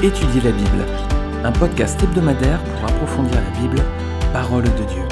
Étudier 0.00 0.40
la 0.42 0.52
Bible, 0.52 0.86
un 1.42 1.50
podcast 1.50 2.00
hebdomadaire 2.00 2.62
pour 2.62 2.84
approfondir 2.84 3.34
la 3.34 3.50
Bible, 3.58 3.82
parole 4.32 4.62
de 4.62 4.84
Dieu. 4.84 5.02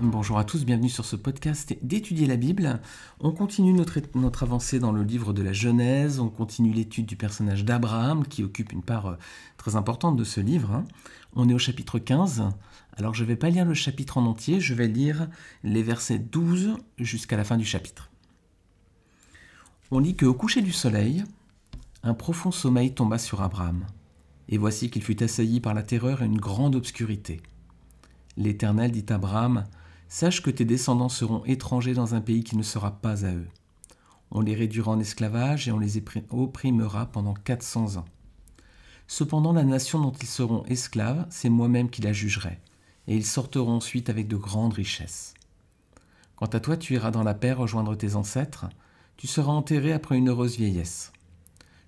Bonjour 0.00 0.38
à 0.40 0.44
tous, 0.44 0.64
bienvenue 0.64 0.88
sur 0.88 1.04
ce 1.04 1.14
podcast 1.14 1.76
d'étudier 1.82 2.26
la 2.26 2.34
Bible. 2.34 2.80
On 3.20 3.30
continue 3.30 3.72
notre, 3.72 4.42
avancée 4.42 4.80
dans 4.80 4.90
le 4.90 5.04
livre 5.04 5.32
de 5.32 5.42
la 5.44 5.52
Genèse, 5.52 6.18
on 6.18 6.30
continue 6.30 6.72
l'étude 6.72 7.06
du 7.06 7.14
personnage 7.14 7.64
d'Abraham 7.64 8.26
qui 8.26 8.42
occupe 8.42 8.72
une 8.72 8.82
part 8.82 9.06
euh, 9.06 9.16
très 9.56 9.76
importante 9.76 10.16
de 10.16 10.24
ce 10.24 10.40
livre. 10.40 10.72
Hein. 10.72 10.84
On 11.36 11.48
est 11.48 11.54
au 11.54 11.58
chapitre 11.58 12.00
15. 12.00 12.42
Alors 12.96 13.14
je 13.14 13.22
ne 13.22 13.28
vais 13.28 13.36
pas 13.36 13.50
lire 13.50 13.64
le 13.64 13.74
chapitre 13.74 14.18
en 14.18 14.26
entier, 14.26 14.58
je 14.58 14.74
vais 14.74 14.88
lire 14.88 15.28
les 15.62 15.84
versets 15.84 16.18
12 16.18 16.74
jusqu'à 16.98 17.36
la 17.36 17.44
fin 17.44 17.56
du 17.56 17.64
chapitre 17.64 18.10
on 19.90 19.98
lit 19.98 20.16
qu'au 20.16 20.34
coucher 20.34 20.62
du 20.62 20.72
soleil, 20.72 21.24
un 22.02 22.14
profond 22.14 22.50
sommeil 22.50 22.94
tomba 22.94 23.18
sur 23.18 23.42
Abraham, 23.42 23.86
et 24.48 24.58
voici 24.58 24.90
qu'il 24.90 25.02
fut 25.02 25.22
assailli 25.22 25.60
par 25.60 25.74
la 25.74 25.82
terreur 25.82 26.22
et 26.22 26.26
une 26.26 26.40
grande 26.40 26.74
obscurité. 26.74 27.40
L'Éternel 28.36 28.92
dit 28.92 29.06
à 29.08 29.14
Abraham, 29.14 29.64
Sache 30.08 30.42
que 30.42 30.50
tes 30.50 30.64
descendants 30.64 31.08
seront 31.08 31.44
étrangers 31.44 31.94
dans 31.94 32.14
un 32.14 32.20
pays 32.20 32.44
qui 32.44 32.56
ne 32.56 32.62
sera 32.62 32.92
pas 32.92 33.24
à 33.24 33.32
eux. 33.32 33.48
On 34.30 34.40
les 34.40 34.54
réduira 34.54 34.92
en 34.92 35.00
esclavage 35.00 35.68
et 35.68 35.72
on 35.72 35.78
les 35.78 36.02
opprimera 36.30 37.06
pendant 37.06 37.34
quatre 37.34 37.62
cents 37.62 37.96
ans. 37.96 38.04
Cependant 39.06 39.52
la 39.52 39.64
nation 39.64 40.00
dont 40.00 40.12
ils 40.12 40.26
seront 40.26 40.64
esclaves, 40.64 41.26
c'est 41.30 41.50
moi-même 41.50 41.90
qui 41.90 42.02
la 42.02 42.12
jugerai, 42.12 42.58
et 43.06 43.16
ils 43.16 43.26
sortiront 43.26 43.76
ensuite 43.76 44.08
avec 44.08 44.28
de 44.28 44.36
grandes 44.36 44.74
richesses. 44.74 45.34
Quant 46.36 46.46
à 46.46 46.60
toi, 46.60 46.76
tu 46.76 46.94
iras 46.94 47.10
dans 47.10 47.22
la 47.22 47.34
paix 47.34 47.52
rejoindre 47.52 47.94
tes 47.96 48.14
ancêtres, 48.14 48.66
tu 49.16 49.26
seras 49.26 49.52
enterré 49.52 49.92
après 49.92 50.16
une 50.16 50.28
heureuse 50.28 50.56
vieillesse. 50.56 51.12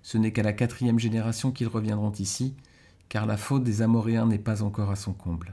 Ce 0.02 0.18
n'est 0.18 0.32
qu'à 0.32 0.42
la 0.42 0.52
quatrième 0.52 0.98
génération 0.98 1.50
qu'ils 1.50 1.68
reviendront 1.68 2.12
ici, 2.12 2.54
car 3.08 3.26
la 3.26 3.36
faute 3.36 3.64
des 3.64 3.82
Amoréens 3.82 4.26
n'est 4.26 4.38
pas 4.38 4.62
encore 4.62 4.90
à 4.90 4.96
son 4.96 5.12
comble. 5.12 5.52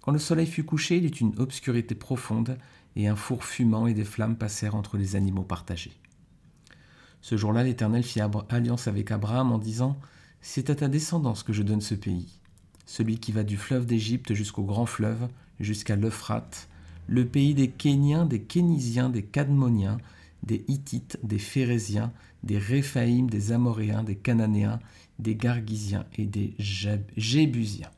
Quand 0.00 0.12
le 0.12 0.18
soleil 0.18 0.46
fut 0.46 0.64
couché, 0.64 0.98
il 0.98 1.06
eut 1.06 1.08
une 1.08 1.38
obscurité 1.38 1.94
profonde, 1.94 2.58
et 2.96 3.08
un 3.08 3.16
four 3.16 3.44
fumant 3.44 3.86
et 3.86 3.94
des 3.94 4.04
flammes 4.04 4.36
passèrent 4.36 4.74
entre 4.74 4.96
les 4.96 5.16
animaux 5.16 5.42
partagés. 5.42 5.98
Ce 7.22 7.36
jour-là, 7.36 7.64
l'Éternel 7.64 8.02
fit 8.02 8.20
alliance 8.50 8.86
avec 8.86 9.10
Abraham 9.10 9.50
en 9.50 9.58
disant 9.58 9.98
C'est 10.40 10.68
à 10.68 10.74
ta 10.74 10.88
descendance 10.88 11.42
que 11.42 11.54
je 11.54 11.62
donne 11.62 11.80
ce 11.80 11.94
pays, 11.94 12.38
celui 12.84 13.18
qui 13.18 13.32
va 13.32 13.44
du 13.44 13.56
fleuve 13.56 13.86
d'Égypte 13.86 14.34
jusqu'au 14.34 14.62
grand 14.62 14.86
fleuve, 14.86 15.28
jusqu'à 15.58 15.96
l'Euphrate, 15.96 16.68
le 17.06 17.26
pays 17.26 17.54
des 17.54 17.68
Kéniens, 17.68 18.26
des 18.26 18.42
Kénisiens, 18.42 19.08
des 19.08 19.22
Cadmoniens, 19.22 19.98
des 20.46 20.64
Hittites, 20.68 21.18
des 21.22 21.38
Phérésiens, 21.38 22.12
des 22.42 22.58
Réphaïm, 22.58 23.28
des 23.28 23.52
Amoréens, 23.52 24.04
des 24.04 24.16
Cananéens, 24.16 24.80
des 25.18 25.36
Gargisiens 25.36 26.06
et 26.16 26.26
des 26.26 26.54
Jébusiens. 26.58 27.90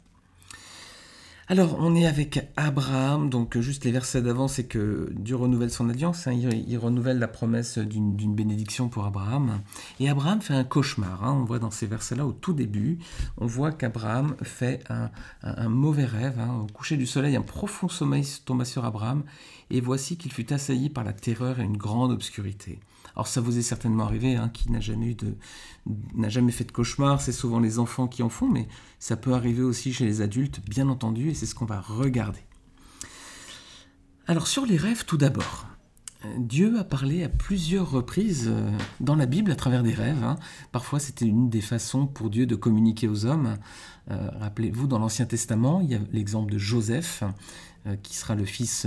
Alors, 1.49 1.77
on 1.79 1.95
est 1.95 2.07
avec 2.07 2.51
Abraham, 2.57 3.31
donc 3.31 3.57
juste 3.59 3.85
les 3.85 3.93
versets 3.93 4.21
d'avant, 4.21 4.49
c'est 4.49 4.65
que 4.65 5.13
Dieu 5.13 5.37
renouvelle 5.37 5.71
son 5.71 5.89
alliance, 5.89 6.27
hein, 6.27 6.33
il, 6.33 6.77
renouvelle 6.77 7.21
la 7.21 7.29
promesse 7.29 7.79
d'une 7.79 8.35
bénédiction 8.35 8.89
pour 8.89 9.05
Abraham. 9.05 9.61
Et 10.01 10.09
Abraham 10.09 10.41
fait 10.41 10.55
un 10.55 10.65
cauchemar, 10.65 11.23
hein, 11.23 11.33
on 11.41 11.45
voit 11.45 11.61
dans 11.61 11.71
ces 11.71 11.87
versets-là 11.87 12.27
au 12.27 12.33
tout 12.33 12.53
début, 12.53 12.99
on 13.39 13.47
voit 13.47 13.71
qu'Abraham 13.71 14.35
fait 14.43 14.83
un, 14.91 15.69
mauvais 15.69 16.05
rêve, 16.05 16.37
hein. 16.41 16.63
au 16.65 16.67
coucher 16.67 16.97
du 16.97 17.07
soleil, 17.07 17.37
un 17.37 17.43
profond 17.43 17.89
sommeil 17.89 18.27
tomba 18.45 18.65
sur 18.65 18.85
Abraham, 18.85 19.23
et 19.71 19.81
voici 19.81 20.17
qu'il 20.17 20.33
fut 20.33 20.53
assailli 20.53 20.91
par 20.91 21.05
la 21.05 21.13
terreur 21.13 21.61
et 21.61 21.65
une 21.65 21.77
grande 21.77 22.11
obscurité. 22.11 22.81
Alors 23.15 23.29
ça 23.29 23.41
vous 23.41 23.57
est 23.57 23.63
certainement 23.63 24.05
arrivé, 24.05 24.37
qui 24.53 24.71
n'a 24.71 24.81
jamais 24.81 25.07
eu 25.07 25.15
de, 25.15 25.37
n'a 26.15 26.29
jamais 26.29 26.53
fait 26.53 26.65
de 26.65 26.73
cauchemar, 26.73 27.21
c'est 27.21 27.33
souvent 27.33 27.61
les 27.61 27.79
enfants 27.79 28.09
qui 28.09 28.23
en 28.23 28.29
font, 28.29 28.49
mais 28.49 28.69
ça 28.99 29.17
peut 29.17 29.33
arriver 29.33 29.63
aussi 29.63 29.93
chez 29.93 30.05
les 30.05 30.21
adultes, 30.21 30.61
bien 30.69 30.89
entendu, 30.89 31.31
c'est 31.37 31.47
ce 31.47 31.55
qu'on 31.55 31.67
va 31.67 31.81
regarder. 31.81 32.41
Alors 34.27 34.49
sur 34.49 34.67
les 34.67 34.77
rêves, 34.77 35.05
tout 35.05 35.17
d'abord. 35.17 35.67
Dieu 36.39 36.79
a 36.79 36.85
parlé 36.85 37.23
à 37.25 37.29
plusieurs 37.29 37.91
reprises 37.91 38.49
euh, 38.49 38.71
dans 39.01 39.17
la 39.17 39.27
Bible 39.27 39.51
à 39.51 39.57
travers 39.57 39.83
des 39.83 39.93
rêves. 39.93 40.23
Hein. 40.25 40.37
Parfois, 40.73 40.99
c'était 40.99 41.27
une 41.27 41.51
des 41.51 41.61
façons 41.61 42.07
pour 42.07 42.31
Dieu 42.31 42.47
de 42.47 42.57
communiquer 42.57 43.09
aux 43.09 43.27
hommes. 43.27 43.57
Euh, 44.11 44.31
rappelez-vous, 44.41 44.87
dans 44.87 44.99
l'Ancien 44.99 45.27
Testament, 45.27 45.81
il 45.81 45.91
y 45.91 45.95
a 45.95 46.01
l'exemple 46.13 46.51
de 46.53 46.59
Joseph, 46.59 47.23
euh, 47.87 47.97
qui 48.03 48.17
sera 48.17 48.35
le 48.35 48.45
fils 48.45 48.87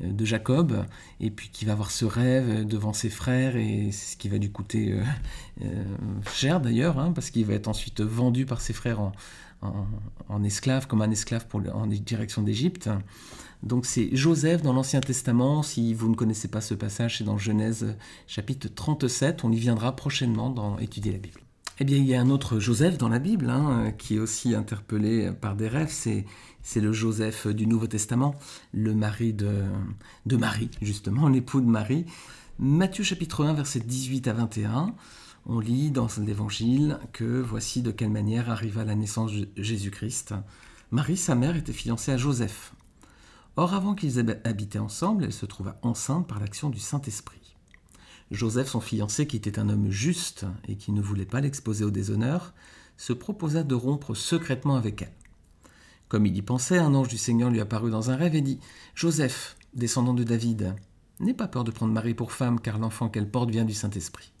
de 0.00 0.24
Jacob, 0.24 0.84
et 1.20 1.30
puis 1.30 1.50
qui 1.50 1.64
va 1.64 1.72
avoir 1.72 1.90
ce 1.90 2.04
rêve 2.04 2.66
devant 2.66 2.92
ses 2.92 3.10
frères, 3.10 3.56
et 3.56 3.92
ce 3.92 4.16
qui 4.16 4.28
va 4.28 4.38
lui 4.38 4.50
coûter 4.50 4.98
cher 6.32 6.60
d'ailleurs, 6.60 6.98
hein, 6.98 7.12
parce 7.12 7.30
qu'il 7.30 7.46
va 7.46 7.54
être 7.54 7.68
ensuite 7.68 8.00
vendu 8.00 8.44
par 8.44 8.60
ses 8.60 8.72
frères 8.72 9.00
en, 9.00 9.12
en, 10.28 10.44
esclave, 10.44 10.86
comme 10.86 11.02
un 11.02 11.10
esclave 11.10 11.46
pour 11.46 11.62
en 11.72 11.86
direction 11.86 12.42
d'Égypte. 12.42 12.90
Donc 13.62 13.86
c'est 13.86 14.14
Joseph 14.14 14.62
dans 14.62 14.72
l'Ancien 14.72 15.00
Testament, 15.00 15.62
si 15.62 15.94
vous 15.94 16.08
ne 16.08 16.14
connaissez 16.14 16.48
pas 16.48 16.60
ce 16.60 16.74
passage, 16.74 17.18
c'est 17.18 17.24
dans 17.24 17.38
Genèse 17.38 17.96
chapitre 18.26 18.68
37, 18.68 19.44
on 19.44 19.52
y 19.52 19.58
viendra 19.58 19.96
prochainement 19.96 20.50
dans 20.50 20.78
étudier 20.78 21.12
la 21.12 21.18
Bible. 21.18 21.40
Eh 21.80 21.84
bien, 21.84 21.96
il 21.96 22.04
y 22.04 22.14
a 22.14 22.20
un 22.20 22.30
autre 22.30 22.60
Joseph 22.60 22.98
dans 22.98 23.08
la 23.08 23.18
Bible, 23.18 23.50
hein, 23.50 23.92
qui 23.98 24.14
est 24.16 24.18
aussi 24.20 24.54
interpellé 24.54 25.32
par 25.32 25.56
des 25.56 25.66
rêves, 25.66 25.90
c'est, 25.90 26.24
le 26.80 26.92
Joseph 26.92 27.48
du 27.48 27.66
Nouveau 27.66 27.88
Testament, 27.88 28.36
le 28.72 28.94
mari 28.94 29.32
de, 29.32 29.64
de 30.24 30.36
Marie, 30.36 30.70
justement, 30.82 31.28
l'époux 31.28 31.60
de 31.60 31.66
Marie. 31.66 32.06
Matthieu 32.60 33.02
chapitre 33.02 33.44
1, 33.44 33.54
verset 33.54 33.80
18 33.80 34.28
à 34.28 34.34
21, 34.34 34.94
on 35.46 35.60
lit 35.60 35.90
dans 35.90 36.08
l'Évangile 36.18 36.98
que 37.12 37.40
voici 37.40 37.82
de 37.82 37.90
quelle 37.90 38.10
manière 38.10 38.50
arriva 38.50 38.84
la 38.84 38.94
naissance 38.94 39.32
de 39.32 39.48
Jésus-Christ. 39.56 40.34
Marie, 40.90 41.16
sa 41.16 41.34
mère, 41.34 41.56
était 41.56 41.72
fiancée 41.72 42.12
à 42.12 42.16
Joseph. 42.16 42.72
Or, 43.56 43.74
avant 43.74 43.94
qu'ils 43.94 44.18
habitaient 44.44 44.78
ensemble, 44.78 45.24
elle 45.24 45.32
se 45.32 45.46
trouva 45.46 45.78
enceinte 45.82 46.26
par 46.26 46.40
l'action 46.40 46.70
du 46.70 46.80
Saint-Esprit. 46.80 47.56
Joseph, 48.30 48.68
son 48.68 48.80
fiancé, 48.80 49.26
qui 49.26 49.36
était 49.36 49.58
un 49.58 49.68
homme 49.68 49.90
juste 49.90 50.46
et 50.66 50.76
qui 50.76 50.92
ne 50.92 51.02
voulait 51.02 51.26
pas 51.26 51.40
l'exposer 51.40 51.84
au 51.84 51.90
déshonneur, 51.90 52.54
se 52.96 53.12
proposa 53.12 53.62
de 53.62 53.74
rompre 53.74 54.14
secrètement 54.14 54.76
avec 54.76 55.02
elle. 55.02 55.12
Comme 56.08 56.26
il 56.26 56.36
y 56.36 56.42
pensait, 56.42 56.78
un 56.78 56.94
ange 56.94 57.08
du 57.08 57.18
Seigneur 57.18 57.50
lui 57.50 57.60
apparut 57.60 57.90
dans 57.90 58.10
un 58.10 58.16
rêve 58.16 58.34
et 58.34 58.40
dit 58.40 58.60
Joseph, 58.94 59.56
descendant 59.74 60.14
de 60.14 60.24
David, 60.24 60.74
n'aie 61.20 61.34
pas 61.34 61.48
peur 61.48 61.64
de 61.64 61.70
prendre 61.70 61.92
Marie 61.92 62.14
pour 62.14 62.32
femme, 62.32 62.60
car 62.60 62.78
l'enfant 62.78 63.08
qu'elle 63.08 63.30
porte 63.30 63.50
vient 63.50 63.64
du 63.64 63.74
Saint-Esprit. 63.74 64.32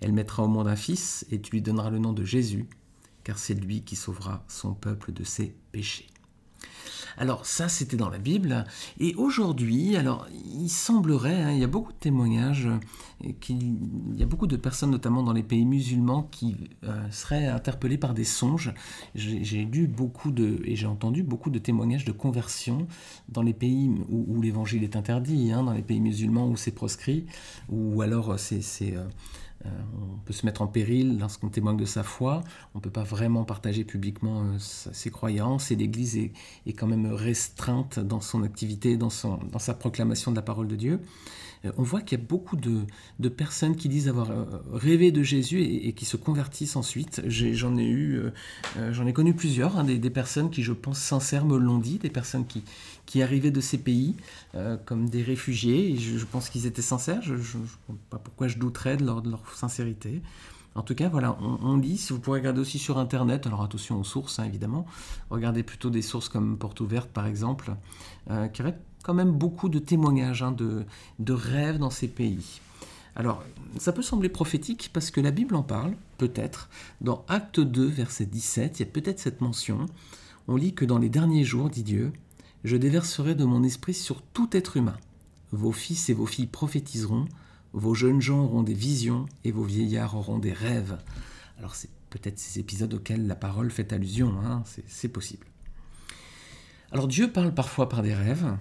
Elle 0.00 0.12
mettra 0.12 0.42
au 0.42 0.48
monde 0.48 0.68
un 0.68 0.76
fils 0.76 1.26
et 1.30 1.40
tu 1.40 1.52
lui 1.52 1.62
donneras 1.62 1.90
le 1.90 1.98
nom 1.98 2.12
de 2.12 2.24
Jésus, 2.24 2.68
car 3.24 3.38
c'est 3.38 3.54
lui 3.54 3.82
qui 3.82 3.96
sauvera 3.96 4.44
son 4.48 4.74
peuple 4.74 5.12
de 5.12 5.24
ses 5.24 5.54
péchés. 5.72 6.06
Alors 7.18 7.46
ça, 7.46 7.68
c'était 7.68 7.96
dans 7.96 8.10
la 8.10 8.18
Bible. 8.18 8.64
Et 9.00 9.14
aujourd'hui, 9.14 9.96
alors 9.96 10.26
il 10.32 10.68
semblerait, 10.68 11.42
hein, 11.42 11.52
il 11.52 11.58
y 11.58 11.64
a 11.64 11.68
beaucoup 11.68 11.92
de 11.92 11.98
témoignages, 11.98 12.66
euh, 12.66 13.32
qu'il 13.40 14.18
y 14.18 14.22
a 14.22 14.26
beaucoup 14.26 14.46
de 14.46 14.56
personnes, 14.56 14.90
notamment 14.90 15.22
dans 15.22 15.32
les 15.32 15.42
pays 15.42 15.64
musulmans, 15.64 16.24
qui 16.24 16.56
euh, 16.84 17.10
seraient 17.10 17.46
interpellées 17.46 17.98
par 17.98 18.14
des 18.14 18.24
songes. 18.24 18.72
J'ai 19.14 19.64
lu 19.64 19.86
beaucoup 19.86 20.30
de, 20.30 20.60
et 20.64 20.76
j'ai 20.76 20.86
entendu 20.86 21.22
beaucoup 21.22 21.50
de 21.50 21.58
témoignages 21.58 22.04
de 22.04 22.12
conversion 22.12 22.86
dans 23.28 23.42
les 23.42 23.54
pays 23.54 23.90
où, 24.08 24.40
l'évangile 24.42 24.84
est 24.84 24.96
interdit, 24.96 25.52
hein, 25.52 25.62
dans 25.62 25.72
les 25.72 25.82
pays 25.82 26.00
musulmans 26.00 26.48
où 26.48 26.56
c'est 26.56 26.72
proscrit, 26.72 27.26
ou 27.68 28.02
alors 28.02 28.38
c'est... 28.38 28.62
Euh, 28.94 29.06
euh, 29.64 29.68
on 29.94 30.18
peut 30.18 30.32
se 30.32 30.44
mettre 30.44 30.62
en 30.62 30.66
péril 30.66 31.18
lorsqu'on 31.18 31.48
témoigne 31.48 31.76
de 31.76 31.84
sa 31.84 32.02
foi. 32.02 32.42
On 32.74 32.78
ne 32.78 32.82
peut 32.82 32.90
pas 32.90 33.04
vraiment 33.04 33.44
partager 33.44 33.84
publiquement 33.84 34.44
ses 34.58 35.10
croyances 35.10 35.70
et 35.70 35.76
l'Église 35.76 36.16
est, 36.18 36.72
quand 36.72 36.86
même 36.86 37.05
restreinte 37.12 37.98
dans 37.98 38.20
son 38.20 38.42
activité, 38.42 38.96
dans, 38.96 39.10
dans 39.52 39.58
sa 39.58 39.74
proclamation 39.74 40.30
de 40.30 40.36
la 40.36 40.42
parole 40.42 40.68
de 40.68 40.76
Dieu. 40.76 41.00
Euh, 41.64 41.72
on 41.78 41.82
voit 41.82 42.00
qu'il 42.00 42.18
y 42.18 42.20
a 42.20 42.24
beaucoup 42.24 42.56
de, 42.56 43.28
personnes 43.28 43.76
qui 43.76 43.88
disent 43.88 44.08
avoir 44.08 44.30
rêvé 44.72 45.10
de 45.10 45.22
Jésus 45.22 45.62
et, 45.62 45.92
qui 45.92 46.04
se 46.04 46.16
convertissent 46.16 46.76
ensuite. 46.76 47.22
J'en 47.26 47.76
ai, 47.76 47.88
eu, 47.88 48.20
j'en 48.92 49.06
ai 49.06 49.12
connu 49.12 49.34
plusieurs, 49.34 49.78
hein, 49.78 49.84
des, 49.84 50.10
personnes 50.10 50.50
qui, 50.50 50.62
je 50.62 50.72
pense, 50.72 50.98
sincères 50.98 51.44
me 51.44 51.56
l'ont 51.56 51.78
dit, 51.78 51.98
des 51.98 52.10
personnes 52.10 52.46
qui, 52.46 52.62
qui 53.04 53.22
arrivaient 53.22 53.50
de 53.50 53.60
ces 53.60 53.78
pays 53.78 54.14
comme 54.84 55.08
des 55.08 55.22
réfugiés. 55.22 55.90
Et 55.90 55.96
je, 55.96 56.24
pense 56.24 56.50
qu'ils 56.50 56.66
étaient 56.66 56.82
sincères. 56.82 57.22
Je 57.22 57.34
ne 57.34 57.42
sais 57.42 57.58
pas 58.10 58.18
pourquoi 58.18 58.48
je 58.48 58.58
douterais 58.58 58.96
de 58.96 59.04
leur 59.04 59.42
sincérité. 59.54 60.22
En 60.76 60.82
tout 60.82 60.94
cas, 60.94 61.08
voilà, 61.08 61.38
on, 61.40 61.78
lit, 61.78 61.96
si 61.96 62.12
vous 62.12 62.20
pourrez 62.20 62.40
regarder 62.40 62.60
aussi 62.60 62.78
sur 62.78 62.98
Internet, 62.98 63.46
alors 63.46 63.62
attention 63.62 63.98
aux 63.98 64.04
sources, 64.04 64.38
hein, 64.38 64.44
évidemment, 64.44 64.84
regardez 65.30 65.62
plutôt 65.62 65.88
des 65.88 66.02
sources 66.02 66.28
comme 66.28 66.58
Porte 66.58 66.80
Ouverte, 66.80 67.08
par 67.08 67.26
exemple, 67.26 67.74
euh, 68.30 68.46
qui 68.48 68.60
aurait 68.60 68.78
quand 69.02 69.14
même 69.14 69.32
beaucoup 69.32 69.70
de 69.70 69.78
témoignages 69.78 70.42
hein, 70.42 70.52
de, 70.52 70.84
de 71.18 71.32
rêves 71.32 71.78
dans 71.78 71.90
ces 71.90 72.08
pays. 72.08 72.60
Alors, 73.14 73.42
ça 73.78 73.92
peut 73.92 74.02
sembler 74.02 74.28
prophétique 74.28 74.90
parce 74.92 75.10
que 75.10 75.22
la 75.22 75.30
Bible 75.30 75.54
en 75.54 75.62
parle, 75.62 75.94
peut-être. 76.18 76.68
Dans 77.00 77.24
Acte 77.28 77.58
2, 77.60 77.86
verset 77.86 78.26
17, 78.26 78.78
il 78.78 78.82
y 78.86 78.88
a 78.88 78.92
peut-être 78.92 79.18
cette 79.18 79.40
mention. 79.40 79.86
On 80.46 80.56
lit 80.56 80.74
que 80.74 80.84
dans 80.84 80.98
les 80.98 81.08
derniers 81.08 81.44
jours, 81.44 81.70
dit 81.70 81.84
Dieu, 81.84 82.12
je 82.64 82.76
déverserai 82.76 83.34
de 83.34 83.44
mon 83.44 83.62
esprit 83.62 83.94
sur 83.94 84.20
tout 84.20 84.54
être 84.54 84.76
humain. 84.76 84.96
Vos 85.52 85.72
fils 85.72 86.10
et 86.10 86.14
vos 86.14 86.26
filles 86.26 86.46
prophétiseront, 86.46 87.24
vos 87.76 87.94
jeunes 87.94 88.22
gens 88.22 88.40
auront 88.40 88.62
des 88.62 88.74
visions 88.74 89.26
et 89.44 89.52
vos 89.52 89.62
vieillards 89.62 90.16
auront 90.16 90.38
des 90.38 90.52
rêves. 90.52 90.98
Alors 91.58 91.74
c'est 91.74 91.90
peut-être 92.08 92.38
ces 92.38 92.58
épisodes 92.58 92.92
auxquels 92.94 93.26
la 93.26 93.34
parole 93.34 93.70
fait 93.70 93.92
allusion, 93.92 94.32
hein, 94.44 94.62
c'est 94.86 95.08
possible. 95.08 95.46
Alors 96.90 97.06
Dieu 97.06 97.30
parle 97.30 97.52
parfois 97.52 97.90
par 97.90 98.02
des 98.02 98.14
rêves, 98.14 98.56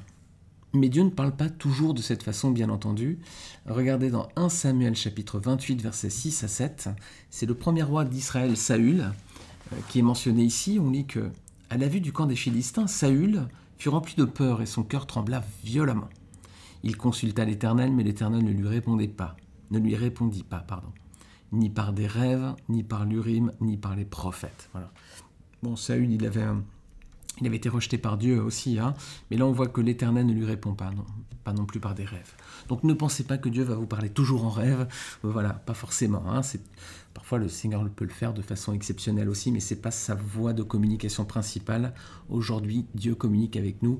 mais 0.73 0.89
Dieu 0.89 1.03
ne 1.03 1.09
parle 1.09 1.33
pas 1.33 1.49
toujours 1.49 1.93
de 1.93 2.01
cette 2.01 2.23
façon, 2.23 2.51
bien 2.51 2.69
entendu. 2.69 3.19
Regardez 3.65 4.09
dans 4.09 4.27
1 4.35 4.49
Samuel 4.49 4.95
chapitre 4.95 5.39
28, 5.39 5.81
versets 5.81 6.09
6 6.09 6.43
à 6.43 6.49
7. 6.49 6.89
C'est 7.29 7.45
le 7.45 7.53
premier 7.53 7.83
roi 7.83 8.03
d'Israël, 8.03 8.57
Saül, 8.57 8.99
euh, 8.99 9.75
qui 9.87 9.99
est 9.99 10.03
mentionné 10.03 10.43
ici. 10.43 10.77
On 10.81 10.89
lit 10.89 11.05
que, 11.05 11.31
à 11.69 11.77
la 11.77 11.87
vue 11.87 12.01
du 12.01 12.11
camp 12.11 12.25
des 12.25 12.35
Philistins, 12.35 12.87
Saül 12.87 13.47
fut 13.77 13.87
rempli 13.87 14.15
de 14.15 14.25
peur 14.25 14.61
et 14.61 14.65
son 14.65 14.83
cœur 14.83 15.07
trembla 15.07 15.41
violemment. 15.63 16.09
Il 16.85 16.97
consulta 16.97 17.43
l'Éternel, 17.45 17.91
mais 17.91 18.03
l'Éternel 18.03 18.43
ne 18.43 18.51
lui 18.51 18.67
répondait 18.67 19.07
pas, 19.07 19.35
ne 19.71 19.79
lui 19.79 19.95
répondit 19.95 20.43
pas, 20.43 20.59
pardon, 20.59 20.93
ni 21.51 21.71
par 21.71 21.93
des 21.93 22.05
rêves, 22.05 22.53
ni 22.69 22.83
par 22.83 23.05
l'Urim, 23.05 23.51
ni 23.59 23.75
par 23.75 23.95
les 23.95 24.05
prophètes. 24.05 24.69
Voilà. 24.71 24.91
Bon, 25.63 25.75
Saül, 25.75 26.11
il 26.11 26.25
avait 26.27 26.45
il 27.41 27.47
avait 27.47 27.57
été 27.57 27.67
rejeté 27.67 27.97
par 27.97 28.17
Dieu 28.17 28.41
aussi, 28.41 28.79
hein. 28.79 28.93
mais 29.29 29.35
là 29.35 29.45
on 29.45 29.51
voit 29.51 29.67
que 29.67 29.81
l'Éternel 29.81 30.25
ne 30.25 30.31
lui 30.31 30.45
répond 30.45 30.73
pas, 30.73 30.91
non, 30.91 31.05
pas 31.43 31.51
non 31.51 31.65
plus 31.65 31.81
par 31.81 31.93
des 31.93 32.05
rêves. 32.05 32.33
Donc 32.69 32.83
ne 32.83 32.93
pensez 32.93 33.25
pas 33.25 33.37
que 33.37 33.49
Dieu 33.49 33.63
va 33.63 33.75
vous 33.75 33.87
parler 33.87 34.09
toujours 34.09 34.45
en 34.45 34.49
rêve, 34.49 34.87
voilà, 35.21 35.49
pas 35.49 35.73
forcément. 35.73 36.23
Hein. 36.31 36.41
parfois 37.13 37.37
le 37.37 37.49
Seigneur 37.49 37.83
peut 37.89 38.05
le 38.05 38.11
faire 38.11 38.33
de 38.33 38.41
façon 38.41 38.71
exceptionnelle 38.71 39.27
aussi, 39.27 39.51
mais 39.51 39.59
c'est 39.59 39.81
pas 39.81 39.91
sa 39.91 40.15
voie 40.15 40.53
de 40.53 40.63
communication 40.63 41.25
principale. 41.25 41.93
Aujourd'hui, 42.29 42.85
Dieu 42.93 43.15
communique 43.15 43.57
avec 43.57 43.83
nous 43.83 43.99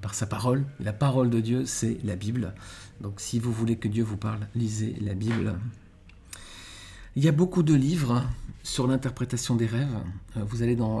par 0.00 0.14
sa 0.14 0.26
parole. 0.26 0.64
La 0.78 0.92
parole 0.92 1.30
de 1.30 1.40
Dieu, 1.40 1.64
c'est 1.66 1.98
la 2.04 2.16
Bible. 2.16 2.54
Donc 3.00 3.20
si 3.20 3.38
vous 3.38 3.52
voulez 3.52 3.76
que 3.76 3.88
Dieu 3.88 4.04
vous 4.04 4.16
parle, 4.16 4.46
lisez 4.54 4.96
la 5.00 5.14
Bible. 5.14 5.56
Il 7.16 7.24
y 7.24 7.28
a 7.28 7.32
beaucoup 7.32 7.64
de 7.64 7.74
livres 7.74 8.24
sur 8.62 8.86
l'interprétation 8.86 9.56
des 9.56 9.66
rêves. 9.66 9.96
Euh, 10.36 10.44
vous 10.44 10.62
allez 10.62 10.76
dans, 10.76 11.00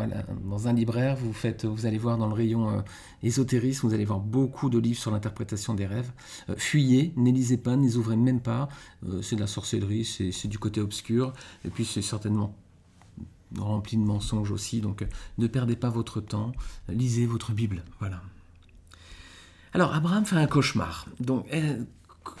un 0.66 0.72
libraire, 0.72 1.16
vous, 1.16 1.32
faites, 1.32 1.64
vous 1.64 1.86
allez 1.86 1.98
voir 1.98 2.18
dans 2.18 2.26
le 2.26 2.34
rayon 2.34 2.68
euh, 2.70 2.80
vous 3.22 3.94
allez 3.94 4.04
voir 4.04 4.18
beaucoup 4.18 4.70
de 4.70 4.78
livres 4.78 4.98
sur 4.98 5.12
l'interprétation 5.12 5.74
des 5.74 5.86
rêves. 5.86 6.10
Euh, 6.48 6.54
fuyez, 6.56 7.12
n'élisez 7.16 7.58
pas, 7.58 7.76
ne 7.76 7.82
les 7.84 7.96
ouvrez 7.96 8.16
même 8.16 8.40
pas. 8.40 8.68
c'est 9.22 9.36
de 9.36 9.40
la 9.40 9.46
sorcellerie, 9.46 10.04
c'est 10.04 10.48
du 10.48 10.58
côté 10.58 10.80
obscur. 10.80 11.32
Et 11.64 11.70
puis 11.70 11.84
c'est 11.84 12.02
certainement 12.02 12.56
rempli 13.58 13.96
de 13.96 14.02
mensonges 14.02 14.50
aussi. 14.50 14.80
Donc 14.80 15.06
ne 15.38 15.46
perdez 15.46 15.76
pas 15.76 15.90
votre 15.90 16.20
temps, 16.20 16.52
lisez 16.88 17.26
votre 17.26 17.52
Bible. 17.52 17.84
Voilà. 18.00 18.20
Alors 19.72 19.94
Abraham 19.94 20.24
fait 20.24 20.36
un 20.36 20.46
cauchemar. 20.46 21.06
Donc 21.20 21.46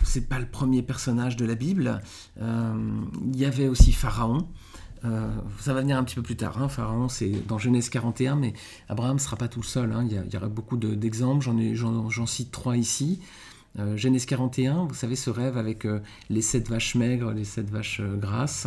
c'est 0.02 0.28
pas 0.28 0.38
le 0.38 0.46
premier 0.46 0.82
personnage 0.82 1.36
de 1.36 1.44
la 1.44 1.54
Bible. 1.54 2.00
Il 2.40 3.36
y 3.36 3.44
avait 3.44 3.68
aussi 3.68 3.92
Pharaon. 3.92 4.46
Euh, 5.04 5.30
ça 5.58 5.72
va 5.72 5.80
venir 5.80 5.96
un 5.96 6.04
petit 6.04 6.14
peu 6.14 6.22
plus 6.22 6.36
tard. 6.36 6.60
Hein. 6.60 6.68
Pharaon, 6.68 7.08
c'est 7.08 7.46
dans 7.46 7.58
Genèse 7.58 7.88
41, 7.88 8.36
mais 8.36 8.52
Abraham 8.88 9.14
ne 9.14 9.20
sera 9.20 9.36
pas 9.36 9.48
tout 9.48 9.62
seul. 9.62 9.92
Hein. 9.92 10.06
Il, 10.10 10.32
y 10.32 10.36
aura 10.36 10.48
beaucoup 10.48 10.76
d'exemples. 10.76 11.46
J'en 11.74 12.26
cite 12.26 12.50
trois 12.50 12.76
ici. 12.76 13.20
Euh, 13.78 13.96
Genèse 13.96 14.26
41, 14.26 14.86
vous 14.86 14.94
savez, 14.94 15.14
ce 15.14 15.30
rêve 15.30 15.56
avec 15.56 15.84
euh, 15.84 16.00
les 16.28 16.42
sept 16.42 16.68
vaches 16.68 16.96
maigres, 16.96 17.30
les 17.30 17.44
sept 17.44 17.70
vaches 17.70 18.00
grasses. 18.00 18.66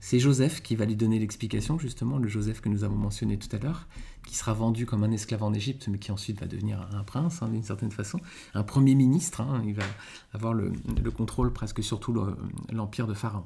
C'est 0.00 0.18
Joseph 0.18 0.60
qui 0.60 0.74
va 0.74 0.86
lui 0.86 0.96
donner 0.96 1.20
l'explication, 1.20 1.78
justement, 1.78 2.18
le 2.18 2.28
Joseph 2.28 2.60
que 2.60 2.68
nous 2.68 2.82
avons 2.82 2.96
mentionné 2.96 3.36
tout 3.38 3.54
à 3.54 3.60
l'heure, 3.60 3.86
qui 4.30 4.36
sera 4.36 4.52
vendu 4.52 4.86
comme 4.86 5.02
un 5.02 5.10
esclave 5.10 5.42
en 5.42 5.52
Égypte, 5.52 5.88
mais 5.88 5.98
qui 5.98 6.12
ensuite 6.12 6.38
va 6.38 6.46
devenir 6.46 6.88
un 6.94 7.02
prince, 7.02 7.42
hein, 7.42 7.48
d'une 7.48 7.64
certaine 7.64 7.90
façon, 7.90 8.20
un 8.54 8.62
premier 8.62 8.94
ministre. 8.94 9.42
il 9.64 9.74
va 9.74 9.82
avoir 10.32 10.54
le, 10.54 10.72
le 11.02 11.10
contrôle 11.10 11.52
presque 11.52 11.82
sur 11.82 11.98
tout 11.98 12.14
l'empire 12.70 13.08
de 13.08 13.14
Pharaon. 13.14 13.42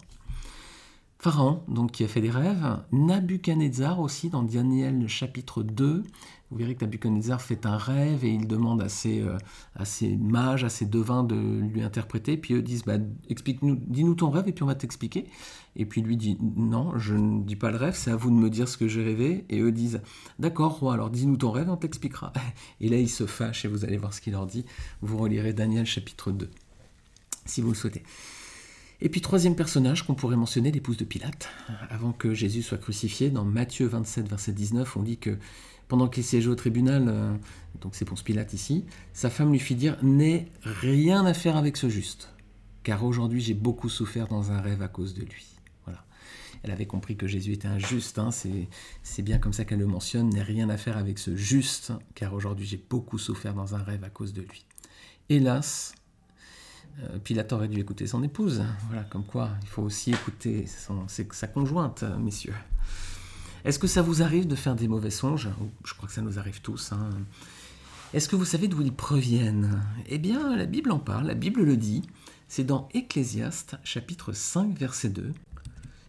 Pharaon, 1.19 1.63
donc, 1.69 1.93
qui 1.93 2.05
a 2.05 2.09
fait 2.09 2.21
des 2.21 2.31
rêves, 2.31 2.79
Nabuchodonosor 2.93 3.99
aussi, 4.01 4.29
dans 4.29 4.43
Daniel 4.43 5.09
chapitre 5.09 5.63
2, 5.63 6.03
vous 6.51 6.59
verrez 6.59 6.75
que 6.75 6.85
Nabuchodonosor 6.85 7.41
fait 7.41 7.67
un 7.67 7.77
rêve 7.77 8.25
et 8.25 8.29
il 8.29 8.47
demande 8.47 8.83
à 8.83 8.89
ses, 8.89 9.23
euh, 9.23 9.39
à 9.75 9.85
ses 9.85 10.17
mages, 10.17 10.65
à 10.65 10.69
ses 10.69 10.85
devins 10.85 11.25
de 11.25 11.35
lui 11.35 11.83
interpréter, 11.83 12.37
puis 12.37 12.55
eux 12.55 12.63
disent, 12.63 12.85
bah, 12.85 12.99
explique-nous, 13.29 13.77
dis-nous 13.87 14.15
ton 14.15 14.31
rêve 14.31 14.49
et 14.49 14.53
puis 14.53 14.63
on 14.63 14.67
va 14.67 14.75
t'expliquer. 14.75 15.27
Et 15.77 15.87
puis 15.87 16.03
lui 16.03 16.17
dit, 16.17 16.39
non, 16.41 16.97
je 16.99 17.15
ne 17.15 17.43
dis 17.43 17.57
pas 17.57 17.71
le 17.71 17.77
rêve, 17.77 17.95
c'est 17.97 18.11
à 18.11 18.17
vous 18.17 18.31
de 18.31 18.37
me 18.37 18.51
dire 18.51 18.69
ce 18.69 18.77
que 18.77 18.87
j'ai 18.87 19.03
rêvé. 19.03 19.45
Et 19.49 19.61
eux 19.61 19.73
disent, 19.73 20.01
d'accord, 20.39 20.79
roi, 20.79 20.95
alors 20.95 21.11
dis-nous 21.11 21.39
ton 21.39 21.51
rêve, 21.51 21.69
on 21.71 21.77
t'expliquera. 21.77 22.33
Et 22.81 22.89
là, 22.89 22.99
il 22.99 23.09
se 23.09 23.27
fâche 23.27 23.65
et 23.65 23.69
vous 23.69 23.85
allez 23.85 23.97
voir 23.97 24.13
ce 24.13 24.21
qu'il 24.21 24.35
leur 24.35 24.47
dit. 24.47 24.65
Vous 25.01 25.17
relirez 25.17 25.53
Daniel 25.53 25.87
chapitre 25.87 26.31
2, 26.31 26.51
si 27.47 27.63
vous 27.63 27.71
le 27.71 27.75
souhaitez. 27.75 28.03
Et 29.05 29.11
puis 29.11 29.21
troisième 29.21 29.55
personnage 29.55 30.07
qu'on 30.07 30.15
pourrait 30.15 30.35
mentionner, 30.35 30.73
l'épouse 30.73 30.97
de 30.97 31.05
Pilate. 31.05 31.51
Avant 31.91 32.13
que 32.13 32.33
Jésus 32.33 32.63
soit 32.63 32.79
crucifié, 32.79 33.29
dans 33.29 33.45
Matthieu 33.45 33.87
27, 33.87 34.27
verset 34.27 34.53
19, 34.53 34.97
on 34.97 35.03
dit 35.03 35.19
que 35.19 35.37
pendant 35.89 36.09
qu'il 36.09 36.25
siégeait 36.25 36.49
au 36.49 36.55
tribunal, 36.55 37.05
euh, 37.09 37.35
donc 37.83 37.95
c'est 37.95 38.07
Ponce 38.07 38.23
Pilate 38.23 38.55
ici, 38.55 38.87
sa 39.13 39.29
femme 39.29 39.53
lui 39.53 39.59
fit 39.59 39.75
dire 39.75 39.99
N'aie 40.03 40.49
rien 40.63 41.27
à 41.27 41.35
faire 41.35 41.59
avec 41.59 41.77
ce 41.77 41.91
juste, 41.91 42.31
car 42.83 43.05
aujourd'hui 43.05 43.43
j'ai 43.43 43.53
beaucoup 43.53 43.91
souffert 43.91 44.27
dans 44.27 44.53
un 44.53 44.63
rêve 44.63 44.81
à 44.81 44.89
cause 44.89 45.13
de 45.13 45.21
lui. 45.21 45.49
Voilà. 45.85 46.03
Elle 46.63 46.71
avait 46.71 46.87
compris 46.87 47.15
que 47.15 47.27
Jésus 47.27 47.53
était 47.53 47.69
injuste, 47.69 48.19
hein, 48.19 48.31
c'est 48.33 49.23
bien 49.23 49.37
comme 49.37 49.53
ça 49.53 49.67
qu'elle 49.67 49.81
le 49.81 49.87
mentionne 49.87 50.31
N'aie 50.31 50.43
rien 50.43 50.71
à 50.71 50.79
faire 50.79 50.97
avec 50.97 51.19
ce 51.19 51.37
juste, 51.37 51.93
car 52.15 52.33
aujourd'hui 52.33 52.65
j'ai 52.65 52.83
beaucoup 52.89 53.19
souffert 53.19 53.53
dans 53.53 53.75
un 53.75 53.83
rêve 53.83 54.03
à 54.03 54.09
cause 54.09 54.33
de 54.33 54.41
lui. 54.41 54.65
Hélas, 55.29 55.95
Pilate 57.25 57.53
aurait 57.53 57.69
dû 57.69 57.81
écouter 57.81 58.07
son 58.07 58.23
épouse. 58.23 58.63
Voilà, 58.89 59.05
comme 59.05 59.25
quoi, 59.25 59.51
il 59.63 59.69
faut 59.69 59.83
aussi 59.83 60.13
écouter 60.13 60.67
sa 60.67 61.47
conjointe, 61.47 62.05
messieurs. 62.21 62.55
Est-ce 63.65 63.79
que 63.79 63.87
ça 63.87 64.03
vous 64.03 64.23
arrive 64.23 64.47
de 64.47 64.55
faire 64.55 64.77
des 64.77 64.89
mauvais 64.89 65.11
songes? 65.11 65.49
Je 65.85 65.95
crois 65.95 66.09
que 66.09 66.15
ça 66.15 66.23
nous 66.23 66.39
arrive 66.39 66.61
tous. 66.61 66.93
Hein. 66.93 67.11
Est-ce 68.13 68.29
que 68.29 68.37
vous 68.37 68.45
savez 68.45 68.69
d'où 68.69 68.83
ils 68.83 68.93
proviennent? 68.93 69.83
Eh 70.07 70.19
bien, 70.19 70.55
la 70.57 70.67
Bible 70.67 70.93
en 70.93 70.99
parle, 70.99 71.27
la 71.27 71.35
Bible 71.35 71.63
le 71.65 71.77
dit. 71.77 72.03
C'est 72.47 72.65
dans 72.65 72.89
Ecclésiaste, 72.95 73.77
chapitre 73.83 74.33
5, 74.33 74.79
verset 74.79 75.09
2. 75.09 75.33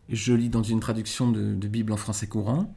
Je 0.10 0.34
lis 0.34 0.50
dans 0.50 0.64
une 0.64 0.82
traduction 0.82 1.32
de 1.32 1.68
Bible 1.68 1.94
en 1.94 1.98
français 1.98 2.28
courant. 2.28 2.76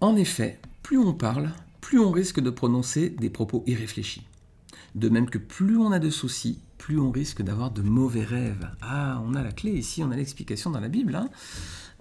En 0.00 0.16
effet, 0.16 0.58
plus 0.82 0.98
on 0.98 1.12
parle, 1.12 1.52
plus 1.80 2.00
on 2.00 2.10
risque 2.10 2.40
de 2.40 2.50
prononcer 2.50 3.10
des 3.10 3.30
propos 3.30 3.62
irréfléchis. 3.66 4.26
De 4.96 5.10
même 5.10 5.28
que 5.28 5.36
plus 5.36 5.76
on 5.76 5.92
a 5.92 5.98
de 5.98 6.08
soucis, 6.08 6.58
plus 6.78 6.98
on 6.98 7.10
risque 7.10 7.42
d'avoir 7.42 7.70
de 7.70 7.82
mauvais 7.82 8.24
rêves. 8.24 8.70
Ah, 8.80 9.22
on 9.26 9.34
a 9.34 9.42
la 9.42 9.52
clé 9.52 9.72
ici, 9.72 10.02
on 10.02 10.10
a 10.10 10.16
l'explication 10.16 10.70
dans 10.70 10.80
la 10.80 10.88
Bible. 10.88 11.14
Hein. 11.14 11.28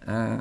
Euh, 0.07 0.39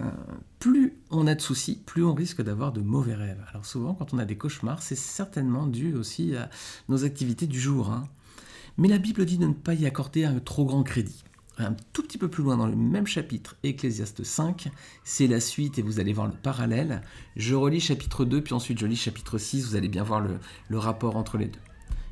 plus 0.61 0.94
on 1.11 1.26
a 1.26 1.34
de 1.34 1.40
soucis, 1.40 1.82
plus 1.84 2.04
on 2.04 2.14
risque 2.14 2.42
d'avoir 2.42 2.70
de 2.70 2.80
mauvais 2.80 3.16
rêves. 3.16 3.44
Alors 3.50 3.66
souvent, 3.66 3.92
quand 3.94 4.14
on 4.14 4.18
a 4.18 4.25
des 4.25 4.37
cauchemars, 4.37 4.82
c'est 4.82 4.94
certainement 4.94 5.66
dû 5.66 5.94
aussi 5.94 6.37
à 6.37 6.49
nos 6.88 7.04
activités 7.04 7.49
du 7.49 7.58
jour. 7.58 7.90
Hein. 7.90 8.04
Mais 8.78 8.87
la 8.87 8.99
Bible 8.99 9.25
dit 9.25 9.38
de 9.38 9.46
ne 9.49 9.52
pas 9.52 9.75
y 9.75 9.84
accorder 9.84 10.25
un 10.25 10.38
trop 10.38 10.64
grand 10.64 10.84
crédit. 10.84 11.25
Un 11.58 11.75
tout 11.92 12.04
petit 12.04 12.18
peu 12.18 12.28
plus 12.28 12.44
loin 12.44 12.56
dans 12.56 12.68
le 12.68 12.76
même 12.76 13.08
chapitre, 13.08 13.56
Ecclésiaste 13.64 14.23
5, 14.23 14.70
c'est 15.02 15.26
la 15.26 15.40
suite 15.40 15.80
et 15.80 15.82
vous 15.82 15.99
allez 15.99 16.12
voir 16.12 16.28
le 16.28 16.34
parallèle. 16.34 17.02
Je 17.34 17.56
relis 17.56 17.80
chapitre 17.80 18.25
2, 18.25 18.42
puis 18.42 18.54
ensuite 18.54 18.78
je 18.78 18.87
lis 18.87 18.96
chapitre 18.96 19.38
6, 19.38 19.66
vous 19.66 19.76
allez 19.76 19.88
bien 19.88 20.04
voir 20.04 20.20
le 20.20 20.78
rapport 20.78 21.16
entre 21.16 21.37
les 21.37 21.46
deux. 21.46 21.61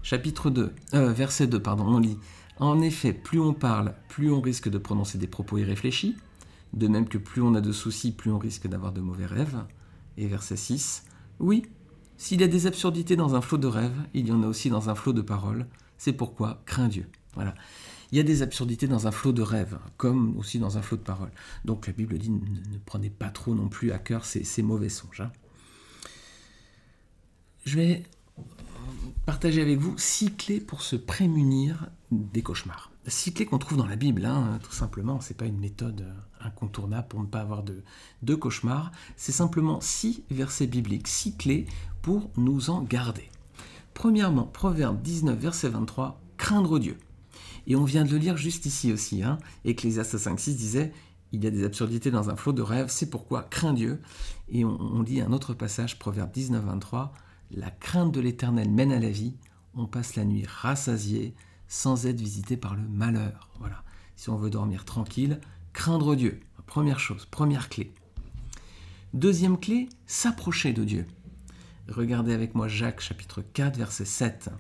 Chapitre 0.03 0.51
2, 0.51 0.73
euh, 0.95 1.13
verset 1.13 1.47
2, 1.47 1.61
pardon, 1.61 1.85
on 1.87 1.99
lit 1.99 2.19
En 2.59 2.81
effet, 2.81 3.13
plus 3.13 3.41
on 3.41 3.55
parle, 3.55 3.95
plus 4.09 4.33
on 4.33 4.41
risque 4.41 4.69
de 4.69 4.79
prononcer 4.79 5.17
des 5.17 5.29
propos 5.29 5.59
irréfléchis, 5.59 6.17
de 6.73 6.89
même 6.89 7.09
que 7.09 7.19
plus 7.19 7.41
on 7.41 7.55
a 7.55 7.61
de 7.61 7.73
soucis, 7.73 8.13
plus 8.13 8.31
on 8.33 8.39
risque 8.39 8.67
d'avoir 8.67 8.93
de 8.93 9.01
mauvais 9.01 9.27
rêves. 9.27 9.65
Et 10.17 10.27
verset 10.27 10.57
6, 10.57 11.05
Oui, 11.39 11.65
s'il 12.17 12.41
y 12.41 12.45
a 12.45 12.49
des 12.49 12.67
absurdités 12.67 13.17
dans 13.17 13.35
un 13.35 13.41
flot 13.41 13.59
de 13.59 13.67
rêves, 13.67 13.97
il 14.15 14.29
y 14.29 14.33
en 14.33 14.43
a 14.43 14.47
aussi 14.47 14.71
dans 14.71 14.91
un 14.91 14.95
flot 14.95 15.13
de 15.13 15.23
paroles. 15.23 15.67
C'est 15.99 16.13
pourquoi 16.13 16.63
crains 16.67 16.89
Dieu. 16.89 17.09
Voilà. 17.35 17.55
Il 18.11 18.17
y 18.19 18.21
a 18.21 18.25
des 18.25 18.43
absurdités 18.43 18.87
dans 18.87 19.07
un 19.07 19.11
flot 19.11 19.33
de 19.33 19.43
rêves, 19.43 19.79
comme 19.97 20.37
aussi 20.37 20.59
dans 20.59 20.77
un 20.77 20.83
flot 20.83 20.99
de 20.99 21.03
paroles. 21.03 21.33
Donc 21.65 21.87
la 21.87 21.93
Bible 21.93 22.19
dit 22.19 22.31
ne, 22.31 22.79
prenez 22.85 23.09
pas 23.09 23.31
trop 23.31 23.55
non 23.55 23.69
plus 23.69 23.91
à 23.93 23.99
cœur 23.99 24.25
ces, 24.25 24.63
mauvais 24.63 24.89
songes. 24.89 25.23
Hein. 25.23 25.33
Je 27.65 27.77
vais 27.77 28.03
partager 29.27 29.61
avec 29.61 29.79
vous 29.79 29.97
six 29.99 30.33
clés 30.33 30.61
pour 30.61 30.83
se 30.83 30.97
prémunir 30.97 31.89
des 32.11 32.43
cauchemars. 32.43 32.91
Six 33.07 33.33
clés 33.33 33.47
qu'on 33.47 33.59
trouve 33.59 33.79
dans 33.79 33.87
la 33.87 33.97
Bible, 33.97 34.25
hein, 34.25 34.59
tout 34.63 34.73
simplement. 34.73 35.21
C'est 35.21 35.37
pas 35.37 35.47
une 35.47 35.59
méthode 35.59 36.03
euh, 36.03 36.47
incontournable 36.47 37.09
pour 37.09 37.21
ne 37.21 37.27
pas 37.27 37.41
avoir 37.41 37.65
de, 37.65 38.35
cauchemars. 38.35 38.93
C'est 39.17 39.33
simplement 39.33 39.81
six 39.81 40.23
versets 40.31 40.67
bibliques, 40.67 41.09
six 41.09 41.37
clés 41.37 41.67
pour 42.01 42.31
nous 42.37 42.71
en 42.71 42.83
garder. 42.83 43.29
Premièrement, 43.95 44.45
Proverbe 44.45 45.03
19, 45.03 45.39
verset 45.39 45.69
23, 45.69 46.21
craindre 46.37 46.79
Dieu. 46.79 46.99
Et 47.67 47.77
on 47.77 47.85
vient 47.85 48.05
de 48.05 48.11
le 48.11 48.19
lire 48.19 48.37
juste 48.37 48.67
ici 48.67 48.93
aussi. 48.93 49.23
Hein. 49.23 49.39
Ecclésiaste 49.65 50.17
5.6 50.17 50.57
disait 50.57 50.93
il 51.33 51.43
y 51.43 51.47
a 51.47 51.51
des 51.51 51.65
absurdités 51.65 52.11
dans 52.11 52.29
un 52.29 52.37
flot 52.37 52.53
de 52.53 52.61
rêves, 52.61 52.89
c'est 52.91 53.09
pourquoi 53.09 53.43
crains 53.43 53.73
Dieu. 53.73 54.01
Et 54.51 54.65
on, 54.65 54.79
on 54.79 55.03
lit 55.03 55.23
un 55.23 55.33
autre 55.33 55.55
passage, 55.55 55.99
Proverbe 55.99 56.31
19, 56.31 56.63
23, 56.63 57.15
la 57.53 57.71
crainte 57.71 58.13
de 58.13 58.21
l'Éternel 58.21 58.71
mène 58.71 58.93
à 58.93 58.99
la 58.99 59.11
vie, 59.11 59.35
on 59.75 59.87
passe 59.87 60.17
la 60.17 60.25
nuit 60.25 60.45
rassasié, 60.47 61.35
sans 61.69 62.07
être 62.07 62.21
visité 62.21 62.57
par 62.57 62.75
le 62.75 62.83
malheur. 62.89 63.51
Voilà. 63.59 63.83
Si 64.17 64.31
on 64.31 64.37
veut 64.37 64.51
dormir 64.51 64.85
tranquille, 64.85 65.41
craindre 65.73 66.15
Dieu. 66.15 66.41
Première 66.67 67.01
chose, 67.01 67.27
première 67.27 67.69
clé. 67.69 67.93
Deuxième 69.15 69.59
clé, 69.59 69.89
s'approcher 70.07 70.73
de 70.73 70.85
Dieu. 70.85 71.07
Regardez 71.89 72.33
avec 72.33 72.55
moi 72.55 72.69
Jacques 72.69 73.01
chapitre 73.01 73.43
4 73.43 73.77
verset 73.77 74.05
7. 74.05 74.51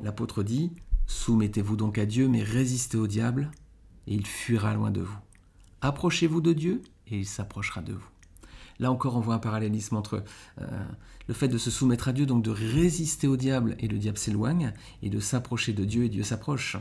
L'apôtre 0.00 0.42
dit, 0.42 0.72
Soumettez-vous 1.06 1.76
donc 1.76 1.98
à 1.98 2.06
Dieu, 2.06 2.28
mais 2.28 2.42
résistez 2.42 2.96
au 2.96 3.06
diable, 3.06 3.50
et 4.06 4.14
il 4.14 4.26
fuira 4.26 4.74
loin 4.74 4.90
de 4.90 5.00
vous. 5.00 5.18
Approchez-vous 5.80 6.40
de 6.40 6.52
Dieu, 6.52 6.82
et 7.08 7.18
il 7.18 7.26
s'approchera 7.26 7.82
de 7.82 7.94
vous. 7.94 8.08
Là 8.80 8.90
encore, 8.90 9.16
on 9.16 9.20
voit 9.20 9.34
un 9.34 9.38
parallélisme 9.38 9.96
entre 9.96 10.24
euh, 10.60 10.66
le 11.28 11.34
fait 11.34 11.48
de 11.48 11.58
se 11.58 11.70
soumettre 11.70 12.08
à 12.08 12.12
Dieu, 12.12 12.26
donc 12.26 12.42
de 12.42 12.50
résister 12.50 13.28
au 13.28 13.36
diable, 13.36 13.76
et 13.78 13.86
le 13.86 13.98
diable 13.98 14.18
s'éloigne, 14.18 14.72
et 15.02 15.10
de 15.10 15.20
s'approcher 15.20 15.72
de 15.72 15.84
Dieu, 15.84 16.04
et 16.04 16.08
Dieu 16.08 16.22
s'approche. 16.22 16.76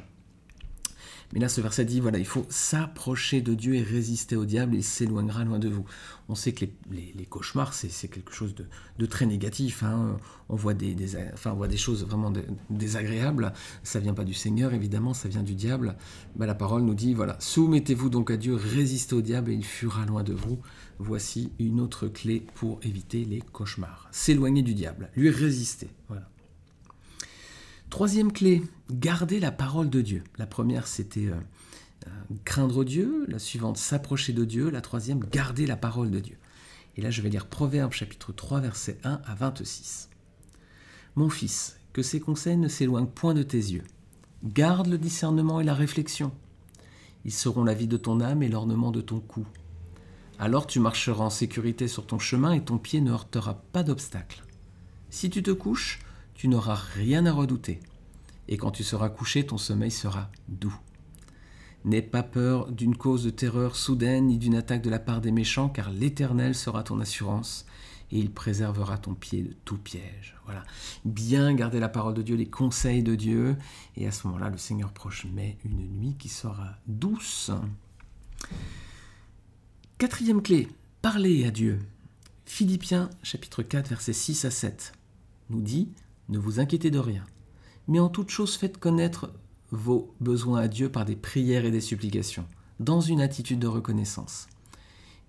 Mais 1.34 1.40
là, 1.40 1.48
ce 1.48 1.62
verset 1.62 1.86
dit, 1.86 2.00
voilà, 2.00 2.18
il 2.18 2.26
faut 2.26 2.46
s'approcher 2.50 3.42
de 3.42 3.54
Dieu 3.54 3.76
et 3.76 3.84
résister 3.84 4.36
au 4.36 4.46
diable, 4.46 4.76
il 4.76 4.84
s'éloignera 4.84 5.44
loin 5.44 5.60
de 5.60 5.70
vous. 5.70 5.86
On 6.28 6.36
sait 6.36 6.54
que 6.54 6.66
les, 6.92 7.26
cauchemars, 7.26 7.74
c'est 7.74 8.08
quelque 8.08 8.34
chose 8.34 8.56
de, 8.56 9.06
très 9.06 9.26
négatif. 9.28 9.84
Hein. 9.84 10.18
On, 10.50 10.56
voit 10.56 10.74
des, 10.74 10.96
enfin, 11.34 11.52
on 11.52 11.56
voit 11.56 11.68
des 11.68 11.78
choses 11.78 12.04
vraiment 12.04 12.34
désagréables. 12.70 13.54
Ça 13.84 14.00
vient 14.00 14.16
pas 14.16 14.24
du 14.24 14.34
Seigneur, 14.34 14.74
évidemment, 14.74 15.14
ça 15.14 15.30
vient 15.30 15.44
du 15.44 15.54
diable. 15.54 15.96
Bah, 16.36 16.48
la 16.48 16.56
parole 16.56 16.82
nous 16.82 16.96
dit, 16.96 17.14
voilà, 17.14 17.36
soumettez-vous 17.40 18.10
donc 18.10 18.32
à 18.32 18.38
Dieu, 18.38 18.56
résistez 18.56 19.16
au 19.16 19.22
diable, 19.22 19.52
et 19.52 19.56
il 19.56 19.66
fuira 19.66 20.06
loin 20.06 20.24
de 20.24 20.34
vous. 20.34 20.60
Voici 20.98 21.52
une 21.60 21.80
autre 21.80 22.08
clé 22.08 22.46
pour 22.56 22.80
éviter 22.84 23.24
les 23.24 23.40
cauchemars. 23.40 24.08
S'éloigner 24.12 24.64
du 24.64 24.74
diable, 24.74 25.10
lui 25.16 25.30
résister. 25.30 25.90
Voilà. 26.08 26.28
Troisième 27.90 28.32
clé, 28.32 28.62
garder 28.92 29.40
la 29.40 29.52
parole 29.52 29.90
de 29.90 30.02
Dieu. 30.02 30.24
La 30.38 30.46
première, 30.46 30.86
c'était 30.86 31.26
euh, 31.26 31.36
euh, 32.08 32.36
craindre 32.46 32.84
Dieu. 32.84 33.26
La 33.28 33.40
suivante, 33.40 33.78
s'approcher 33.78 34.32
de 34.32 34.46
Dieu. 34.46 34.70
La 34.70 34.82
troisième, 34.82 35.20
garder 35.20 35.66
la 35.66 35.76
parole 35.76 36.12
de 36.12 36.20
Dieu. 36.20 36.38
Et 36.96 37.02
là, 37.02 37.10
je 37.10 37.22
vais 37.22 37.30
lire 37.30 37.48
Proverbe 37.48 37.92
chapitre 37.92 38.32
3, 38.32 38.60
versets 38.60 39.00
1 39.04 39.22
à 39.26 39.36
26. 39.36 40.10
Mon 41.16 41.30
fils, 41.30 41.78
que 41.92 42.04
ces 42.04 42.20
conseils 42.20 42.58
ne 42.58 42.68
s'éloignent 42.68 43.08
point 43.08 43.34
de 43.34 43.44
tes 43.44 43.58
yeux. 43.58 43.84
Garde 44.44 44.88
le 44.88 44.98
discernement 44.98 45.60
et 45.60 45.64
la 45.64 45.74
réflexion. 45.74 46.32
Ils 47.26 47.34
seront 47.34 47.64
la 47.64 47.74
vie 47.74 47.88
de 47.88 47.98
ton 47.98 48.22
âme 48.22 48.44
et 48.44 48.50
l'ornement 48.50 48.92
de 48.92 49.02
ton 49.02 49.20
cou. 49.20 49.46
Alors 50.38 50.68
tu 50.68 50.80
marcheras 50.80 51.26
en 51.26 51.30
sécurité 51.30 51.88
sur 51.88 52.06
ton 52.06 52.20
chemin 52.20 52.54
et 52.54 52.64
ton 52.64 52.78
pied 52.78 53.02
ne 53.02 53.12
heurtera 53.12 53.56
pas 53.74 53.84
d'obstacle. 53.84 54.44
Si 55.10 55.30
tu 55.30 55.44
te 55.44 55.52
couches, 55.52 56.00
tu 56.40 56.48
n'auras 56.48 56.76
rien 56.96 57.26
à 57.26 57.34
redouter. 57.34 57.82
Et 58.48 58.56
quand 58.56 58.72
tu 58.72 58.86
seras 58.86 59.10
couché, 59.10 59.46
ton 59.46 59.58
sommeil 59.58 59.92
sera 59.92 60.32
doux. 60.48 60.80
N'aie 61.84 62.02
pas 62.02 62.24
peur 62.24 62.72
d'une 62.72 62.96
cause 62.96 63.26
de 63.26 63.30
terreur 63.30 63.76
soudaine 63.76 64.28
ni 64.28 64.38
d'une 64.38 64.56
attaque 64.56 64.82
de 64.82 64.90
la 64.90 65.00
part 65.00 65.20
des 65.20 65.34
méchants, 65.34 65.68
car 65.68 65.92
l'Éternel 65.92 66.56
sera 66.56 66.82
ton 66.84 67.02
assurance 67.02 67.66
et 68.14 68.20
il 68.20 68.32
préservera 68.32 68.98
ton 68.98 69.16
pied 69.16 69.44
de 69.44 69.54
tout 69.66 69.78
piège. 69.78 70.38
Voilà. 70.46 70.64
Bien 71.04 71.54
garder 71.54 71.82
la 71.82 71.90
parole 71.90 72.14
de 72.14 72.22
Dieu, 72.22 72.38
les 72.38 72.50
conseils 72.50 73.04
de 73.04 73.16
Dieu, 73.16 73.58
et 73.98 74.08
à 74.08 74.14
ce 74.14 74.26
moment-là, 74.28 74.50
le 74.50 74.58
Seigneur 74.58 74.94
proche 74.94 75.26
met 75.26 75.58
une 75.66 75.90
nuit 75.98 76.16
qui 76.18 76.30
sera 76.30 76.78
douce. 76.88 77.52
Quatrième 79.98 80.42
clé, 80.42 80.70
parler 81.02 81.46
à 81.46 81.52
Dieu. 81.52 81.80
Philippiens 82.46 83.10
chapitre 83.24 83.62
4 83.62 83.90
versets 83.90 84.14
6 84.14 84.46
à 84.46 84.52
7 84.52 84.94
nous 85.50 85.62
dit 85.62 85.90
ne 86.30 86.38
vous 86.38 86.60
inquiétez 86.60 86.92
de 86.92 87.00
rien, 87.00 87.24
mais 87.88 88.00
en 88.00 88.10
toute 88.10 88.30
chose 88.30 88.56
faites 88.56 88.78
connaître 88.78 89.32
vos 89.72 90.14
besoins 90.20 90.62
à 90.62 90.68
Dieu 90.68 90.90
par 90.90 91.06
des 91.06 91.16
prières 91.16 91.66
et 91.66 91.72
des 91.72 91.82
supplications, 91.82 92.46
dans 92.80 93.02
une 93.02 93.22
attitude 93.22 93.60
de 93.60 93.68
reconnaissance. 93.68 94.48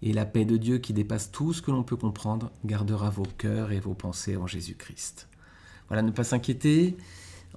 Et 0.02 0.12
la 0.12 0.24
paix 0.24 0.44
de 0.44 0.56
Dieu 0.56 0.78
qui 0.78 0.92
dépasse 0.92 1.30
tout 1.30 1.52
ce 1.52 1.62
que 1.62 1.70
l'on 1.70 1.82
peut 1.82 1.96
comprendre 1.96 2.50
gardera 2.64 3.10
vos 3.10 3.26
cœurs 3.38 3.72
et 3.72 3.80
vos 3.80 3.94
pensées 3.94 4.36
en 4.36 4.46
Jésus-Christ. 4.46 5.28
Voilà, 5.88 6.02
ne 6.02 6.10
pas 6.10 6.24
s'inquiéter, 6.24 6.96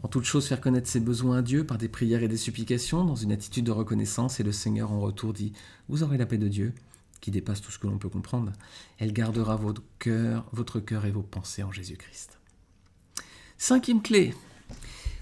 en 0.02 0.08
toute 0.08 0.26
chose 0.26 0.48
faire 0.48 0.60
connaître 0.60 0.90
ses 0.90 1.00
besoins 1.00 1.38
à 1.38 1.42
Dieu 1.42 1.66
par 1.66 1.78
des 1.78 1.88
prières 1.88 2.24
et 2.24 2.28
des 2.28 2.38
supplications, 2.38 3.06
dans 3.06 3.16
une 3.16 3.32
attitude 3.32 3.66
de 3.66 3.72
reconnaissance, 3.72 4.40
et 4.40 4.44
le 4.44 4.52
Seigneur 4.52 4.92
en 4.92 5.00
retour 5.00 5.34
dit, 5.34 5.54
vous 5.88 6.04
aurez 6.04 6.18
la 6.18 6.26
paix 6.26 6.38
de 6.38 6.48
Dieu, 6.48 6.74
qui 7.22 7.32
dépasse 7.32 7.62
tout 7.62 7.72
ce 7.72 7.80
que 7.80 7.88
l'on 7.88 7.98
peut 7.98 8.10
comprendre. 8.10 8.52
Elle 8.98 9.14
gardera 9.14 9.56
votre 9.56 9.84
cœur, 10.00 10.46
votre 10.52 10.82
cœur 10.82 11.06
et 11.06 11.12
vos 11.12 11.22
pensées 11.22 11.64
en 11.64 11.72
Jésus-Christ. 11.72 12.40
Cinquième 13.66 14.02
clé, 14.02 14.34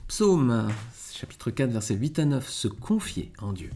psaume 0.07 0.67
chapitre 1.13 1.51
4 1.51 1.69
versets 1.69 1.93
8 1.93 2.17
à 2.17 2.25
9, 2.25 2.49
se 2.49 2.67
confier 2.67 3.31
en 3.39 3.53
Dieu. 3.53 3.69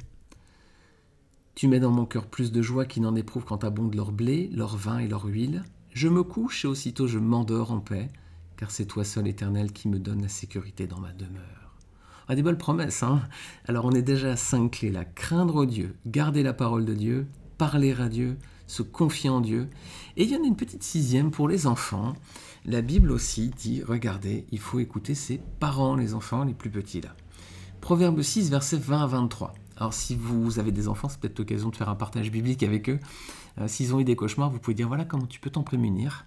Tu 1.54 1.68
mets 1.68 1.80
dans 1.80 1.92
mon 1.92 2.08
cœur 2.08 2.26
plus 2.26 2.52
de 2.52 2.64
joie 2.64 2.86
qui 2.86 3.00
n'en 3.00 3.16
éprouve 3.16 3.46
quand 3.46 3.64
abondent 3.64 3.94
leur 3.94 4.12
blé, 4.12 4.50
leur 4.52 4.76
vin 4.76 4.98
et 4.98 5.08
leur 5.08 5.26
huile. 5.26 5.62
Je 5.94 6.08
me 6.08 6.24
couche 6.24 6.66
et 6.66 6.68
aussitôt 6.68 7.06
je 7.06 7.20
m'endors 7.20 7.72
en 7.72 7.80
paix, 7.80 8.10
car 8.58 8.72
c'est 8.72 8.88
toi 8.88 9.04
seul 9.04 9.28
éternel 9.28 9.72
qui 9.72 9.88
me 9.88 10.00
donne 10.00 10.24
la 10.24 10.30
sécurité 10.30 10.88
dans 10.88 11.00
ma 11.00 11.14
demeure. 11.14 11.76
Ah, 12.28 12.34
des 12.34 12.42
belles 12.42 12.58
promesses, 12.58 13.04
hein 13.04 13.22
Alors 13.68 13.86
on 13.86 13.92
est 13.92 14.02
déjà 14.02 14.32
à 14.32 14.36
cinq 14.36 14.80
clés 14.80 14.92
là. 14.92 15.06
Craindre 15.06 15.68
Dieu, 15.68 15.96
garder 16.08 16.42
la 16.42 16.54
parole 16.54 16.86
de 16.86 16.96
Dieu, 16.96 17.28
parler 17.60 17.94
à 18.02 18.10
Dieu, 18.10 18.36
se 18.68 18.82
confier 18.82 19.30
en 19.30 19.42
Dieu. 19.42 19.70
Et 20.18 20.24
il 20.24 20.30
y 20.30 20.36
en 20.36 20.44
a 20.44 20.48
une 20.48 20.56
petite 20.56 20.84
sixième 20.84 21.32
pour 21.32 21.48
les 21.48 21.68
enfants. 21.68 22.14
La 22.66 22.82
Bible 22.82 23.12
aussi 23.12 23.50
dit, 23.50 23.84
regardez, 23.84 24.46
il 24.52 24.60
faut 24.60 24.80
écouter 24.80 25.16
ses 25.16 25.40
parents, 25.60 25.96
les 25.96 26.14
enfants 26.14 26.44
les 26.44 26.54
plus 26.54 26.70
petits 26.70 27.02
là. 27.02 27.16
Proverbe 27.82 28.22
6, 28.22 28.50
versets 28.50 28.78
20 28.78 29.04
à 29.04 29.08
23. 29.08 29.54
Alors 29.78 29.94
si 29.94 30.16
vous 30.16 30.58
avez 30.58 30.72
des 30.72 30.88
enfants, 30.88 31.10
c'est 31.10 31.20
peut-être 31.20 31.38
l'occasion 31.38 31.70
de 31.70 31.76
faire 31.76 31.90
un 31.90 31.96
partage 31.96 32.32
biblique 32.32 32.64
avec 32.64 32.90
eux. 32.90 33.00
Euh, 33.60 33.68
s'ils 33.68 33.94
ont 33.94 34.00
eu 34.00 34.04
des 34.04 34.16
cauchemars, 34.16 34.50
vous 34.50 34.60
pouvez 34.60 34.74
dire, 34.74 34.88
voilà 34.88 35.06
comment 35.06 35.28
tu 35.28 35.40
peux 35.40 35.50
t'en 35.50 35.64
prémunir. 35.64 36.26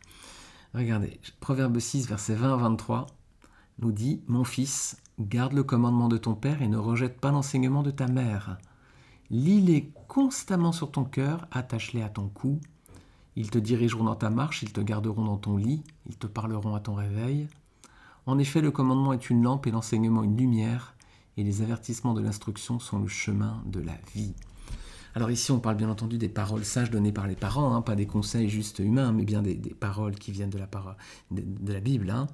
Regardez, 0.74 1.18
Proverbe 1.40 1.78
6, 1.78 2.06
versets 2.06 2.34
20 2.34 2.54
à 2.54 2.56
23 2.56 3.06
nous 3.80 3.92
dit, 3.92 4.22
Mon 4.26 4.44
fils, 4.44 4.96
garde 5.18 5.52
le 5.52 5.62
commandement 5.62 6.08
de 6.08 6.16
ton 6.16 6.34
père 6.34 6.62
et 6.62 6.68
ne 6.68 6.76
rejette 6.76 7.20
pas 7.20 7.30
l'enseignement 7.30 7.82
de 7.82 7.90
ta 7.90 8.06
mère. 8.06 8.58
Lis-les 9.30 9.92
constamment 10.06 10.72
sur 10.72 10.90
ton 10.90 11.04
cœur, 11.04 11.46
attache-les 11.50 12.02
à 12.02 12.08
ton 12.08 12.28
cou. 12.28 12.60
Ils 13.36 13.50
te 13.50 13.58
dirigeront 13.58 14.04
dans 14.04 14.16
ta 14.16 14.30
marche, 14.30 14.62
ils 14.62 14.72
te 14.72 14.80
garderont 14.80 15.24
dans 15.24 15.36
ton 15.36 15.56
lit, 15.56 15.82
ils 16.08 16.16
te 16.16 16.26
parleront 16.26 16.74
à 16.74 16.80
ton 16.80 16.94
réveil. 16.94 17.46
En 18.26 18.38
effet, 18.38 18.60
le 18.60 18.70
commandement 18.70 19.12
est 19.12 19.30
une 19.30 19.42
lampe 19.42 19.66
et 19.66 19.70
l'enseignement 19.70 20.22
une 20.22 20.36
lumière, 20.36 20.94
et 21.36 21.44
les 21.44 21.62
avertissements 21.62 22.14
de 22.14 22.20
l'instruction 22.20 22.80
sont 22.80 22.98
le 22.98 23.06
chemin 23.06 23.62
de 23.66 23.80
la 23.80 23.96
vie. 24.14 24.34
Alors 25.14 25.30
ici, 25.30 25.52
on 25.52 25.60
parle 25.60 25.76
bien 25.76 25.88
entendu 25.88 26.18
des 26.18 26.28
paroles 26.28 26.64
sages 26.64 26.90
données 26.90 27.12
par 27.12 27.26
les 27.26 27.36
parents, 27.36 27.74
hein, 27.74 27.82
pas 27.82 27.96
des 27.96 28.06
conseils 28.06 28.48
juste 28.48 28.78
humains, 28.78 29.12
mais 29.12 29.24
bien 29.24 29.42
des, 29.42 29.56
paroles 29.56 30.14
qui 30.14 30.32
viennent 30.32 30.50
de 30.50 30.58
la, 30.58 30.68
de, 31.30 31.72
la 31.72 31.80
Bible. 31.80 32.10
Hein. 32.10 32.26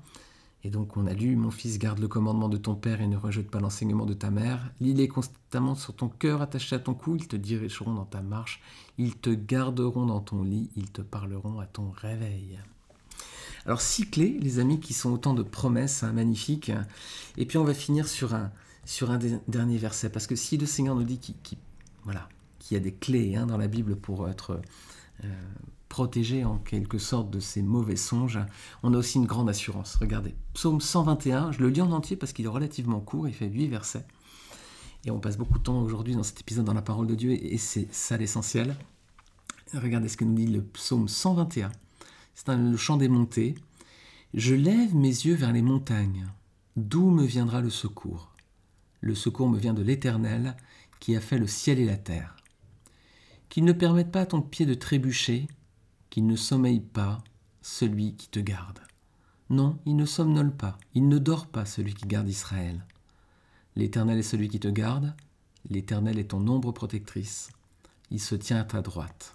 Et 0.66 0.71
donc 0.71 0.97
on 0.97 1.06
a 1.06 1.12
lu, 1.12 1.37
mon 1.37 1.50
fils, 1.50 1.78
garde 1.78 1.99
le 1.99 2.09
commandement 2.09 2.49
de 2.49 2.56
ton 2.56 2.75
père 2.75 3.02
et 3.02 3.06
ne 3.06 3.18
rejette 3.18 3.50
pas 3.50 3.61
l'enseignement 3.61 4.06
de 4.06 4.14
ta 4.14 4.30
mère. 4.30 4.73
Lis-les 4.80 5.09
constamment 5.09 5.75
sur 5.75 5.94
ton 5.94 6.09
cœur 6.09 6.40
attaché 6.40 6.75
à 6.75 6.78
ton 6.78 6.94
cou, 6.94 7.16
ils 7.16 7.28
te 7.28 7.37
dirigeront 7.37 7.92
dans 7.92 8.06
ta 8.06 8.23
marche, 8.23 8.62
ils 8.97 9.14
te 9.14 9.28
garderont 9.28 10.06
dans 10.06 10.21
ton 10.21 10.42
lit, 10.42 10.71
ils 10.75 10.90
te 10.90 11.02
parleront 11.02 11.61
à 11.61 11.66
ton 11.66 11.90
réveil. 11.90 12.59
Alors 13.66 13.83
six 13.83 14.09
clés, 14.09 14.38
les 14.40 14.59
amis, 14.59 14.80
qui 14.80 14.94
sont 14.94 15.11
autant 15.11 15.35
de 15.35 15.42
promesses 15.42 16.02
hein, 16.02 16.12
magnifiques. 16.12 16.73
Et 17.37 17.44
puis 17.44 17.59
on 17.59 17.64
va 17.64 17.75
finir 17.75 18.09
sur 18.09 18.35
un, 18.35 18.50
sur 18.87 19.11
un 19.11 19.18
dernier 19.47 19.76
verset, 19.76 20.09
parce 20.09 20.26
que 20.26 20.37
si 20.37 20.56
le 20.56 20.66
Seigneur 20.66 20.94
nous 20.94 21.04
dit 21.04 21.18
qu'il 21.18 21.59
voilà, 22.04 22.28
y 22.71 22.76
a 22.76 22.80
des 22.80 22.92
clés 22.92 23.37
hein, 23.37 23.47
dans 23.47 23.59
la 23.59 23.68
Bible 23.68 23.97
pour 23.97 24.28
être... 24.28 24.62
Euh, 25.25 25.28
protégé 25.94 26.44
en 26.44 26.58
quelque 26.58 26.98
sorte 26.98 27.30
de 27.30 27.38
ces 27.38 27.62
mauvais 27.62 27.94
songes, 27.94 28.40
on 28.82 28.94
a 28.94 28.96
aussi 28.96 29.18
une 29.18 29.26
grande 29.26 29.48
assurance. 29.48 29.94
Regardez, 29.94 30.34
psaume 30.52 30.80
121, 30.80 31.52
je 31.52 31.60
le 31.60 31.68
lis 31.68 31.82
en 31.82 31.92
entier 31.92 32.16
parce 32.16 32.32
qu'il 32.32 32.46
est 32.46 32.48
relativement 32.48 32.98
court, 32.98 33.28
il 33.28 33.32
fait 33.32 33.46
8 33.46 33.68
versets. 33.68 34.04
Et 35.04 35.12
on 35.12 35.20
passe 35.20 35.36
beaucoup 35.36 35.58
de 35.58 35.62
temps 35.62 35.80
aujourd'hui 35.80 36.16
dans 36.16 36.24
cet 36.24 36.40
épisode 36.40 36.64
dans 36.64 36.74
la 36.74 36.82
parole 36.82 37.06
de 37.06 37.14
Dieu 37.14 37.30
et 37.30 37.58
c'est 37.58 37.86
ça 37.94 38.16
l'essentiel. 38.16 38.74
Regardez 39.72 40.08
ce 40.08 40.16
que 40.16 40.24
nous 40.24 40.34
dit 40.34 40.48
le 40.48 40.64
psaume 40.64 41.06
121. 41.06 41.70
C'est 42.34 42.48
le 42.48 42.76
chant 42.76 42.96
des 42.96 43.06
montées. 43.06 43.54
Je 44.32 44.56
lève 44.56 44.96
mes 44.96 45.06
yeux 45.06 45.36
vers 45.36 45.52
les 45.52 45.62
montagnes. 45.62 46.26
D'où 46.74 47.08
me 47.08 47.24
viendra 47.24 47.60
le 47.60 47.70
secours? 47.70 48.32
Le 49.00 49.14
secours 49.14 49.48
me 49.48 49.60
vient 49.60 49.74
de 49.74 49.82
l'Éternel 49.82 50.56
qui 50.98 51.14
a 51.14 51.20
fait 51.20 51.38
le 51.38 51.46
ciel 51.46 51.78
et 51.78 51.86
la 51.86 51.98
terre. 51.98 52.34
Qu'il 53.48 53.64
ne 53.64 53.72
permette 53.72 54.10
pas 54.10 54.22
à 54.22 54.26
ton 54.26 54.42
pied 54.42 54.66
de 54.66 54.74
trébucher, 54.74 55.46
qu'il 56.14 56.26
ne 56.28 56.37
sommeille 56.37 56.78
pas 56.78 57.18
celui 57.61 58.14
qui 58.14 58.28
te 58.28 58.38
garde. 58.38 58.78
Non, 59.50 59.80
il 59.85 59.97
ne 59.97 60.06
somnole 60.06 60.54
pas, 60.54 60.78
il 60.94 61.09
ne 61.09 61.18
dort 61.18 61.49
pas 61.49 61.64
celui 61.64 61.92
qui 61.92 62.06
garde 62.06 62.28
Israël. 62.28 62.87
L'Éternel 63.75 64.21
est 64.21 64.23
celui 64.23 64.49
qui 64.49 64.61
te 64.61 64.68
garde, 64.68 65.12
l'Éternel 65.68 66.21
est 66.21 66.30
ton 66.30 66.47
ombre 66.47 66.71
protectrice, 66.71 67.50
il 68.12 68.21
se 68.21 68.37
tient 68.37 68.61
à 68.61 68.64
ta 68.64 68.80
droite. 68.80 69.35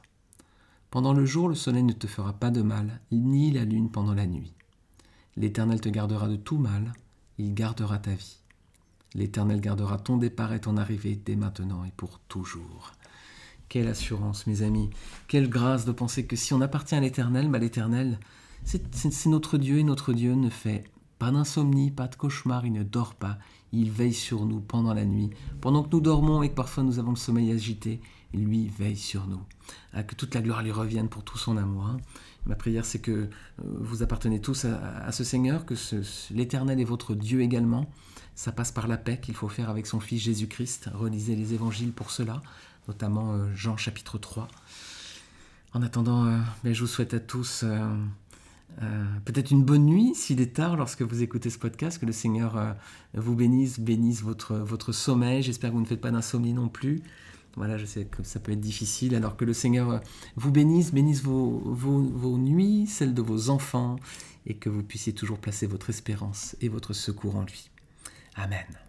Pendant 0.90 1.12
le 1.12 1.26
jour, 1.26 1.50
le 1.50 1.56
soleil 1.56 1.84
ne 1.84 1.92
te 1.92 2.08
fera 2.08 2.32
pas 2.32 2.50
de 2.50 2.62
mal, 2.62 3.02
ni 3.12 3.52
la 3.52 3.66
lune 3.66 3.92
pendant 3.92 4.14
la 4.14 4.26
nuit. 4.26 4.54
L'Éternel 5.36 5.82
te 5.82 5.90
gardera 5.90 6.30
de 6.30 6.38
tout 6.38 6.60
mal, 6.60 6.94
il 7.40 7.54
gardera 7.54 8.00
ta 8.00 8.14
vie. 8.14 8.38
L'Éternel 9.16 9.60
gardera 9.60 9.98
ton 9.98 10.16
départ 10.16 10.54
et 10.54 10.62
ton 10.62 10.78
arrivée 10.78 11.18
dès 11.18 11.36
maintenant 11.36 11.84
et 11.84 11.92
pour 11.98 12.20
toujours. 12.30 12.94
Quelle 13.70 13.88
assurance, 13.88 14.48
mes 14.48 14.64
amis. 14.64 14.90
Quelle 15.28 15.50
grâce 15.50 15.86
de 15.86 15.92
penser 15.92 16.26
que 16.26 16.36
si 16.36 16.54
on 16.54 16.62
appartient 16.62 16.96
à 16.96 17.00
l'Éternel, 17.00 17.50
bah 17.50 17.60
l'Éternel, 17.60 18.20
c'est 18.64 19.28
notre 19.28 19.58
Dieu 19.58 19.78
et 19.78 19.84
notre 19.84 20.12
Dieu 20.12 20.34
ne 20.34 20.50
fait 20.50 20.84
pas 21.20 21.32
d'insomnie, 21.32 21.92
pas 21.92 22.08
de 22.08 22.16
cauchemar, 22.16 22.66
il 22.66 22.74
ne 22.74 22.84
dort 22.84 23.14
pas. 23.14 23.38
Il 23.72 23.92
veille 23.92 24.14
sur 24.14 24.46
nous 24.46 24.62
pendant 24.62 24.94
la 24.94 25.06
nuit. 25.06 25.30
Pendant 25.62 25.84
que 25.84 25.90
nous 25.92 26.02
dormons 26.02 26.42
et 26.42 26.50
que 26.50 26.56
parfois 26.56 26.84
nous 26.84 26.98
avons 26.98 27.12
le 27.12 27.18
sommeil 27.18 27.52
agité, 27.52 28.02
lui 28.34 28.68
veille 28.68 28.98
sur 28.98 29.28
nous. 29.28 29.42
Ah, 29.94 30.04
que 30.04 30.16
toute 30.16 30.34
la 30.34 30.42
gloire 30.42 30.64
lui 30.64 30.72
revienne 30.72 31.10
pour 31.10 31.24
tout 31.24 31.38
son 31.38 31.58
amour. 31.58 31.86
Hein. 31.86 31.98
Ma 32.46 32.56
prière, 32.56 32.86
c'est 32.86 33.00
que 33.00 33.12
euh, 33.12 33.28
vous 33.58 34.02
appartenez 34.02 34.40
tous 34.40 34.66
à, 34.66 35.12
ce 35.12 35.24
Seigneur, 35.24 35.66
que 35.66 35.76
l'Éternel 36.32 36.80
est 36.80 36.86
votre 36.86 37.14
Dieu 37.14 37.42
également. 37.42 37.90
Ça 38.34 38.52
passe 38.52 38.72
par 38.72 38.88
la 38.88 38.98
paix 38.98 39.20
qu'il 39.20 39.36
faut 39.36 39.50
faire 39.50 39.70
avec 39.70 39.86
son 39.86 40.00
Fils 40.00 40.22
Jésus-Christ. 40.22 40.90
Relisez 40.94 41.36
les 41.36 41.54
évangiles 41.54 41.92
pour 41.92 42.12
cela, 42.12 42.42
notamment 42.90 43.34
euh, 43.34 43.46
Jean 43.56 43.78
chapitre 43.78 44.18
3. 44.18 44.48
En 45.74 45.82
attendant, 45.82 46.26
euh, 46.26 46.38
ben, 46.64 46.74
je 46.74 46.82
vous 46.82 46.88
souhaite 46.88 47.14
à 47.14 47.20
tous 47.20 47.64
peut-être 49.26 49.52
une 49.52 49.64
bonne 49.64 49.86
nuit 49.86 50.16
s'il 50.16 50.40
est 50.40 50.56
tard 50.56 50.78
lorsque 50.78 51.02
vous 51.02 51.22
écoutez 51.22 51.50
ce 51.50 51.58
podcast, 51.58 52.00
que 52.00 52.06
le 52.06 52.14
Seigneur 52.14 52.76
vous 53.14 53.36
bénisse, 53.36 53.80
bénisse 53.80 54.22
votre, 54.22 54.56
votre 54.56 54.94
sommeil. 54.94 55.44
J'espère 55.44 55.72
que 55.72 55.76
vous 55.76 55.82
ne 55.82 55.88
faites 55.88 56.00
pas 56.00 56.12
d'insomnie 56.12 56.54
non 56.54 56.70
plus. 56.70 57.02
Voilà, 57.56 57.78
je 57.78 57.86
sais 57.86 58.06
que 58.06 58.24
ça 58.24 58.40
peut 58.40 58.54
être 58.54 58.62
difficile, 58.62 59.16
alors 59.16 59.36
que 59.36 59.44
le 59.44 59.54
Seigneur 59.54 60.02
vous 60.38 60.52
bénisse, 60.52 60.94
bénisse 60.94 61.22
vos, 61.22 61.60
vos, 61.66 62.38
nuits, 62.38 62.88
celles 62.88 63.14
de 63.14 63.22
vos 63.22 63.50
enfants, 63.50 63.98
et 64.46 64.56
que 64.56 64.70
vous 64.70 64.84
puissiez 64.84 65.14
toujours 65.14 65.40
placer 65.40 65.68
votre 65.68 65.90
espérance 65.90 66.56
et 66.62 66.70
votre 66.70 66.94
secours 66.94 67.36
en 67.36 67.44
lui. 67.44 67.70
Amen. 68.36 68.89